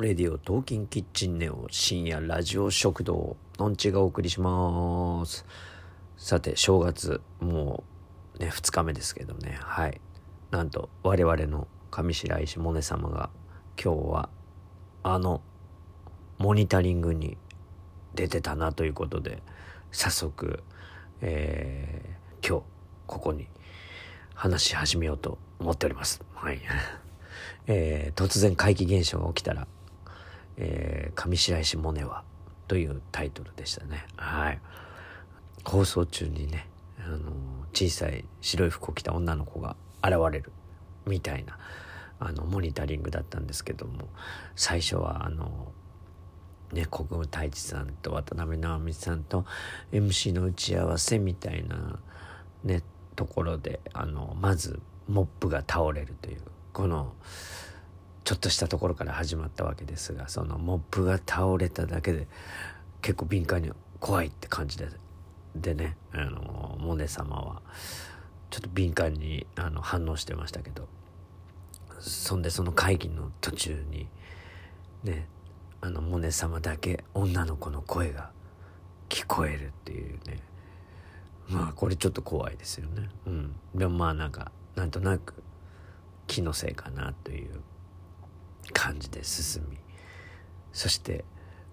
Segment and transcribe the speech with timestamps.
[0.00, 5.44] レディオトーキンキッチンネオ深夜ラジオ食堂のんちがお送りします。
[6.16, 7.82] さて正月も
[8.36, 9.58] うね2日目ですけどね。
[9.60, 10.00] はい。
[10.50, 13.30] なんと我々の上白石萌音様が
[13.82, 14.28] 今日は
[15.02, 15.40] あの
[16.38, 17.36] モニタリングに
[18.14, 19.42] 出てたなということで
[19.90, 20.62] 早速、
[21.20, 22.64] えー、今日
[23.06, 23.48] ここに
[24.34, 26.22] 話し始めようと思っております。
[26.34, 26.60] はい。
[27.66, 29.66] えー、突然怪奇現象が起きたら、
[30.58, 32.24] えー、上白石萌音は
[32.66, 34.06] というタイトルでしたね。
[34.16, 34.60] はい。
[35.64, 36.66] 放送中にね、
[36.98, 37.32] あの、
[37.72, 40.52] 小さい白い服を着た女の子が現れる
[41.06, 41.58] みたいな、
[42.20, 44.08] あの、モニタリングだったんですけども、
[44.56, 45.72] 最初はあの、
[46.72, 49.46] ね、国分太一さんと渡辺直美さんと
[49.92, 51.98] MC の打ち合わせみたいな
[52.64, 52.82] ね、
[53.16, 56.40] ところで、あの、まずモップが倒れるという、
[56.72, 57.14] この
[58.28, 62.28] ちょっとしたところから始まったわけですがそのモップが倒れただけで
[63.00, 64.88] 結構敏感に怖いって感じで
[65.56, 67.62] でねあのモネ様は
[68.50, 70.86] ちょっと敏感にあの反応してましたけど
[72.00, 74.06] そんでその会議の途中に
[75.04, 75.26] ね
[75.80, 78.30] あのモネ様だけ女の子の声が
[79.08, 80.42] 聞こえるっていうね。
[81.48, 83.08] まあこれちょっと怖いですよね。
[83.26, 83.56] うん。
[83.74, 85.32] でもまあなんかなんとなく
[86.26, 87.62] 気のせいかなという
[88.72, 89.78] 感じで進み
[90.72, 91.24] そして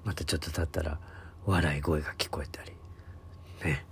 [0.03, 0.99] またちょっと経ったら
[1.45, 2.71] 笑い声が聞こえたり
[3.63, 3.85] ね。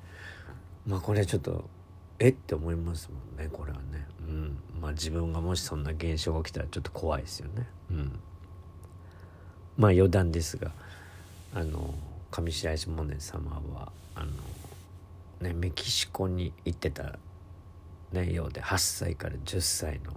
[0.88, 1.70] まあこれちょっと
[2.20, 4.08] えって思いますもんねこれはね。
[4.28, 4.58] うん。
[4.82, 7.68] まあ自分がもしそんな現象が起きたらちょっと怖いですよね。
[7.92, 8.20] うん。
[9.78, 10.72] まあ余談ですが
[11.54, 11.94] あの
[12.32, 14.32] 上白石萌音様はあの
[15.42, 17.20] ねメキシコに行ってた、
[18.12, 20.14] ね、ようで8歳から10歳の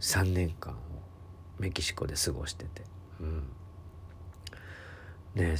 [0.00, 0.74] 3年間
[1.58, 2.82] メキシコで過ごしてて、
[3.20, 3.42] うん、
[5.34, 5.56] ね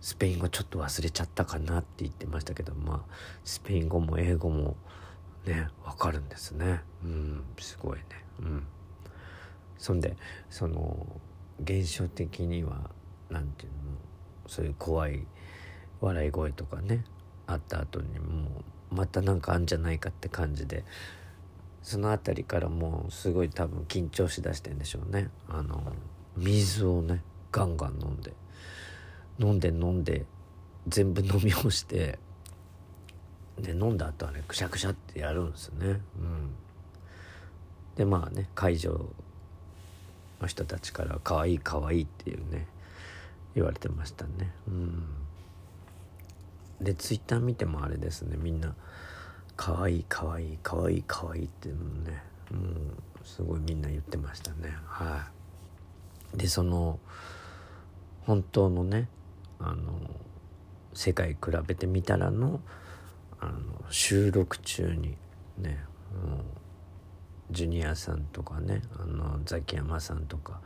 [0.00, 4.76] スペイン語ちょっと忘れちゃったかなって言ってましたけどまあスペイン語も英語も
[5.44, 6.82] ね分かるんですね。
[7.04, 7.44] うん。
[7.58, 8.04] すごいね。
[8.40, 8.66] うん。
[9.76, 10.16] そんで
[10.50, 11.06] その
[11.62, 12.90] 現象的には
[13.30, 13.98] 何て言うの
[14.46, 15.26] そういう怖い
[16.00, 17.04] 笑い声とかね
[17.46, 18.62] あった後にも
[18.92, 20.84] うまた何かあんじゃないかって感じで
[21.82, 25.30] その辺りからもうすごい多分緊張しだしてんでしょうね。
[25.48, 25.80] あの
[26.36, 28.32] 水をねガンガン飲んで
[29.38, 30.26] 飲んで飲んで
[30.86, 32.18] 全部飲み干して
[33.58, 35.86] で飲んだ後はねくしゃくしゃってやるんですよね。
[35.86, 36.54] うん。
[37.96, 39.06] でまあね会場
[40.40, 42.66] の人たちから「可愛い可愛いっていうね
[43.54, 44.52] 言われてましたね。
[44.68, 45.02] うん。
[46.80, 48.74] でツイッター見てもあれですねみんな
[49.58, 52.58] かわいいかわいいかわいいかわいっていうのねも
[53.22, 55.28] うすごいみんな言ってましたねは
[56.34, 57.00] いでその
[58.22, 59.08] 本当のね
[59.58, 59.98] あの
[60.94, 61.36] 世界比
[61.66, 62.60] べてみたらの
[63.40, 63.52] あの
[63.90, 65.16] 収録中に
[65.58, 66.40] ねもう
[67.50, 70.60] ジュニアさんとかねあのザキヤマさんとか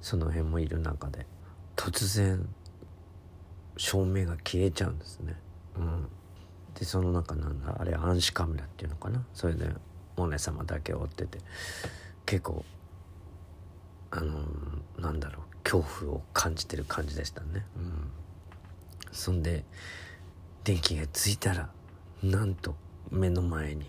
[0.00, 1.26] その辺もいる中で
[1.76, 2.48] 突然
[3.76, 5.36] 照明が消えちゃうんですね。
[6.78, 9.24] でその中なんだあれ暗視カメラっていうのかな？
[9.34, 9.68] それで
[10.16, 11.38] モネ様だけ追ってて。
[12.26, 12.64] 結構
[14.10, 17.64] あのー、なんだろう恐怖を感じてる感じでしたね。
[17.76, 18.10] うん。
[19.12, 19.64] そんで
[20.64, 21.70] 電気がついたら
[22.22, 22.76] なんと
[23.10, 23.86] 目の前に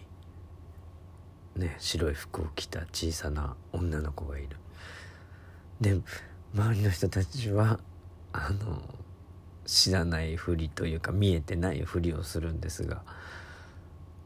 [1.57, 4.55] ね白い服を着た小さな女の子がいる。
[5.81, 5.99] で
[6.55, 7.79] 周りの人たちは
[8.31, 8.81] あの
[9.69, 13.03] 知らないふりというか見えてないふりをするんですが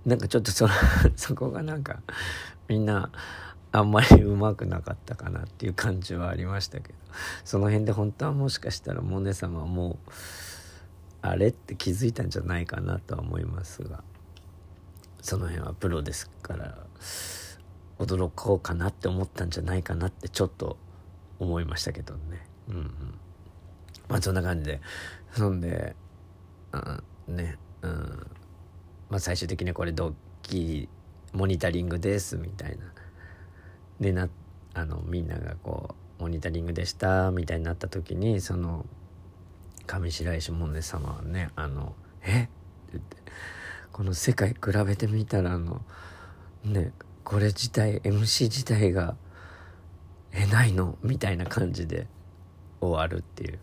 [0.06, 0.70] なんかちょっとそ
[1.18, 2.02] そこがなんか
[2.70, 3.12] みんな
[3.74, 6.96] あんまりうまくなかったかなっていう感じはありましたけど
[7.44, 10.12] その辺で本当はもしかしたらモネ様はもう
[11.22, 14.02] あれって気づいたんじゃないかなとは思いますが
[15.22, 16.78] その辺はプロですから
[18.00, 20.78] 驚こうかなって思ったんじゃないかなってちょっと
[21.40, 22.48] 思いましたけどね。
[22.70, 22.86] うんうん。
[24.10, 24.82] まあそんな感じで。
[25.32, 25.96] そんで、
[27.28, 28.28] うん、ね、うん。
[29.10, 30.90] まあ最終的にこれドッキリ、
[31.34, 32.86] モニタリングですみたいな。
[34.00, 34.30] でな、
[34.74, 38.86] あの、みんながこう、モニタリングでしたみたいになった時に、その、
[39.86, 42.44] 上白石萌音様はね、あの、え？
[42.44, 42.50] って
[42.94, 43.18] 言って、
[43.92, 45.82] この世界比べてみたら、あの、
[46.64, 49.16] ね、これ自体、MC 自体が、
[50.32, 50.98] え、ないの？
[51.04, 52.08] みたいな感じで。
[52.90, 53.60] 終わるっていう。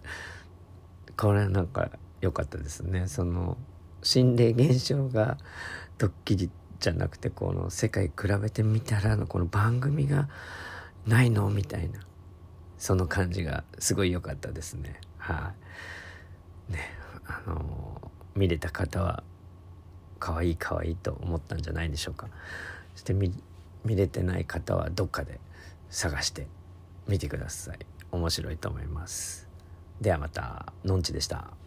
[1.17, 1.91] これなんか
[2.21, 3.07] 良かったですね。
[3.07, 3.57] その
[4.03, 5.39] 心霊現象が
[5.99, 10.29] ドッキリじゃなくてこの世界比べてみたらのこの番組が
[11.07, 12.01] ないのみたいな
[12.79, 15.01] その感じがすごい良かったですね。
[15.19, 15.53] は
[16.71, 16.73] い。
[16.73, 16.79] ね
[17.27, 19.23] あのー、見れた方は
[20.19, 22.29] 可愛い可愛いと思ったんじゃないでしょうか。
[22.95, 23.33] そして見
[23.85, 25.39] れてない方はどっかで
[25.91, 26.47] 探して
[27.07, 27.79] みてください。
[28.13, 29.49] 面白いと思います。
[30.01, 31.60] ではまたのんちでした。